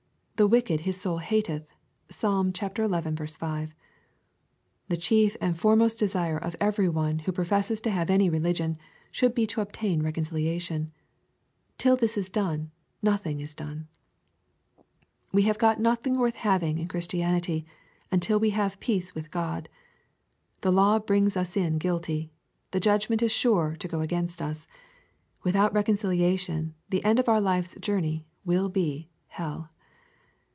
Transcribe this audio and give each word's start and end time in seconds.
"The 0.41 0.47
wicked 0.47 0.79
his 0.79 0.99
soul 0.99 1.19
hateth.*' 1.19 1.67
(PsaL 2.09 2.45
xi. 2.51 3.37
5.) 3.37 3.75
The 4.87 4.97
chief 4.97 5.37
and 5.39 5.55
foremost 5.55 5.99
desire 5.99 6.39
of 6.39 6.55
every 6.59 6.89
one 6.89 7.19
who 7.19 7.31
pro 7.31 7.45
fesses 7.45 7.79
to 7.83 7.91
have 7.91 8.09
any 8.09 8.27
religion, 8.27 8.79
should 9.11 9.35
be 9.35 9.45
to 9.45 9.61
obtain 9.61 10.01
recon 10.01 10.23
ciliation. 10.23 10.87
Till 11.77 11.95
this 11.95 12.17
is 12.17 12.31
done, 12.31 12.71
nothing 13.03 13.39
is 13.39 13.53
done. 13.53 13.87
We 15.31 15.43
have 15.43 15.59
got 15.59 15.79
nothing 15.79 16.17
worth 16.17 16.37
having 16.37 16.79
in 16.79 16.87
Christianity, 16.87 17.67
until 18.11 18.39
we 18.39 18.49
have 18.49 18.79
peace 18.79 19.13
with 19.13 19.29
God. 19.29 19.69
The 20.61 20.71
law 20.71 20.97
brings 20.97 21.37
us 21.37 21.55
in 21.55 21.77
guilty. 21.77 22.31
The 22.71 22.79
judgment 22.79 23.21
is 23.21 23.31
sure 23.31 23.75
to 23.77 23.87
go 23.87 24.01
against 24.01 24.41
us. 24.41 24.65
Without 25.43 25.71
reconcilia 25.71 26.39
tion, 26.39 26.73
the 26.89 27.05
end 27.05 27.19
of 27.19 27.29
our 27.29 27.39
Life's 27.39 27.75
journey 27.79 28.25
will 28.43 28.69
be 28.69 29.07
hell. 29.27 29.69